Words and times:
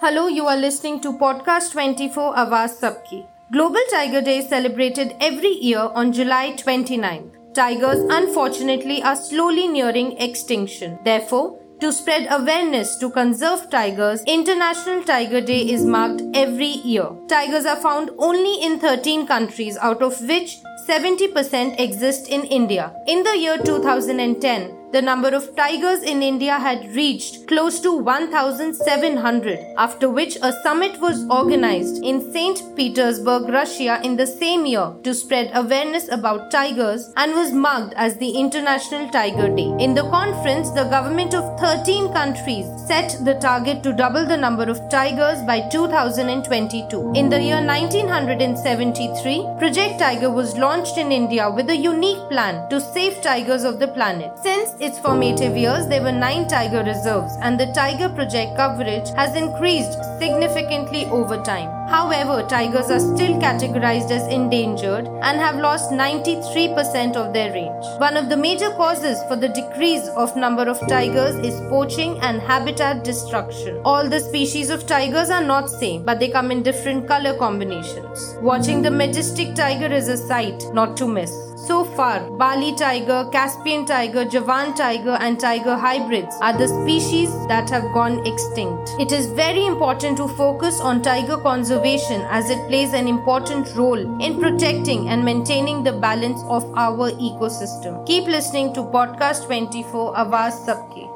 Hello, 0.00 0.28
you 0.28 0.46
are 0.46 0.56
listening 0.56 1.00
to 1.00 1.12
Podcast 1.18 1.72
24 1.72 2.36
Awaaz 2.36 2.78
Sabki. 2.80 3.26
Global 3.50 3.80
Tiger 3.90 4.20
Day 4.22 4.38
is 4.38 4.48
celebrated 4.48 5.16
every 5.20 5.50
year 5.50 5.80
on 5.80 6.12
July 6.12 6.52
29. 6.52 7.32
Tigers, 7.52 7.98
unfortunately, 8.08 9.02
are 9.02 9.16
slowly 9.16 9.66
nearing 9.66 10.16
extinction. 10.18 11.00
Therefore, 11.04 11.58
to 11.80 11.92
spread 11.92 12.28
awareness 12.30 12.96
to 12.98 13.10
conserve 13.10 13.68
tigers, 13.70 14.22
International 14.28 15.02
Tiger 15.02 15.40
Day 15.40 15.62
is 15.62 15.84
marked 15.84 16.22
every 16.32 16.74
year. 16.92 17.08
Tigers 17.26 17.66
are 17.66 17.82
found 17.82 18.10
only 18.18 18.62
in 18.62 18.78
13 18.78 19.26
countries, 19.26 19.76
out 19.78 20.00
of 20.00 20.20
which 20.28 20.58
70% 20.86 21.80
exist 21.80 22.28
in 22.28 22.44
India. 22.44 22.94
In 23.08 23.24
the 23.24 23.36
year 23.36 23.58
2010, 23.58 24.77
the 24.90 25.02
number 25.02 25.28
of 25.28 25.54
tigers 25.54 26.02
in 26.02 26.22
India 26.22 26.58
had 26.58 26.94
reached 26.94 27.46
close 27.46 27.78
to 27.80 27.92
1,700, 27.92 29.58
after 29.76 30.08
which 30.08 30.36
a 30.42 30.52
summit 30.62 30.98
was 31.00 31.26
organized 31.30 32.02
in 32.02 32.32
St. 32.32 32.74
Petersburg, 32.74 33.50
Russia 33.50 34.00
in 34.02 34.16
the 34.16 34.26
same 34.26 34.64
year 34.64 34.94
to 35.02 35.14
spread 35.14 35.50
awareness 35.54 36.08
about 36.10 36.50
tigers 36.50 37.12
and 37.16 37.34
was 37.34 37.52
marked 37.52 37.92
as 37.96 38.16
the 38.16 38.30
International 38.30 39.08
Tiger 39.10 39.54
Day. 39.54 39.70
In 39.78 39.94
the 39.94 40.08
conference, 40.10 40.70
the 40.70 40.84
government 40.84 41.34
of 41.34 41.60
13 41.60 42.10
countries 42.14 42.66
set 42.86 43.18
the 43.26 43.34
target 43.34 43.82
to 43.82 43.92
double 43.92 44.24
the 44.24 44.36
number 44.36 44.64
of 44.64 44.80
tigers 44.88 45.42
by 45.42 45.68
2022. 45.68 47.12
In 47.14 47.28
the 47.28 47.40
year 47.42 47.62
1973, 47.64 49.46
Project 49.58 49.98
Tiger 49.98 50.30
was 50.30 50.56
launched 50.56 50.96
in 50.96 51.12
India 51.12 51.50
with 51.50 51.68
a 51.68 51.76
unique 51.76 52.30
plan 52.30 52.68
to 52.70 52.80
save 52.80 53.20
tigers 53.20 53.64
of 53.64 53.78
the 53.78 53.88
planet. 53.88 54.32
Since 54.42 54.77
its 54.80 54.98
formative 54.98 55.56
years, 55.56 55.86
there 55.88 56.02
were 56.02 56.12
nine 56.12 56.46
tiger 56.46 56.84
reserves, 56.84 57.32
and 57.42 57.58
the 57.58 57.72
Tiger 57.72 58.08
Project 58.08 58.56
coverage 58.56 59.08
has 59.10 59.36
increased 59.36 59.98
significantly 60.20 61.04
over 61.06 61.36
time. 61.42 61.68
However, 61.88 62.46
tigers 62.48 62.90
are 62.90 63.00
still 63.00 63.40
categorized 63.40 64.10
as 64.10 64.26
endangered 64.28 65.08
and 65.22 65.40
have 65.40 65.56
lost 65.56 65.90
93% 65.90 67.16
of 67.16 67.32
their 67.32 67.52
range. 67.52 67.84
One 67.98 68.16
of 68.16 68.28
the 68.28 68.36
major 68.36 68.70
causes 68.70 69.18
for 69.26 69.36
the 69.36 69.48
decrease 69.48 70.06
of 70.16 70.36
number 70.36 70.68
of 70.68 70.78
tigers 70.86 71.34
is 71.36 71.58
poaching 71.70 72.18
and 72.20 72.40
habitat 72.40 73.04
destruction. 73.04 73.80
All 73.84 74.08
the 74.08 74.20
species 74.20 74.70
of 74.70 74.86
tigers 74.86 75.30
are 75.30 75.44
not 75.44 75.70
same, 75.70 76.04
but 76.04 76.20
they 76.20 76.28
come 76.28 76.50
in 76.50 76.62
different 76.62 77.08
color 77.08 77.36
combinations. 77.36 78.36
Watching 78.40 78.82
the 78.82 78.90
majestic 78.90 79.54
tiger 79.54 79.92
is 79.92 80.08
a 80.08 80.16
sight 80.16 80.62
not 80.72 80.96
to 80.98 81.08
miss. 81.08 81.47
So 81.68 81.84
far, 81.84 82.20
Bali 82.30 82.74
tiger, 82.74 83.28
Caspian 83.30 83.84
tiger, 83.84 84.24
Javan 84.24 84.74
tiger, 84.74 85.18
and 85.20 85.38
tiger 85.38 85.76
hybrids 85.76 86.34
are 86.40 86.56
the 86.56 86.66
species 86.66 87.28
that 87.48 87.68
have 87.68 87.92
gone 87.92 88.26
extinct. 88.26 88.92
It 88.98 89.12
is 89.12 89.26
very 89.26 89.66
important 89.66 90.16
to 90.16 90.28
focus 90.28 90.80
on 90.80 91.02
tiger 91.02 91.36
conservation 91.36 92.22
as 92.30 92.48
it 92.48 92.66
plays 92.68 92.94
an 92.94 93.06
important 93.06 93.76
role 93.76 93.98
in 94.18 94.40
protecting 94.40 95.10
and 95.10 95.22
maintaining 95.22 95.82
the 95.82 95.92
balance 95.92 96.40
of 96.48 96.64
our 96.74 97.10
ecosystem. 97.10 98.06
Keep 98.06 98.28
listening 98.28 98.72
to 98.72 98.80
Podcast 98.84 99.44
24 99.44 100.14
Awaaz 100.14 100.64
Sabki. 100.64 101.08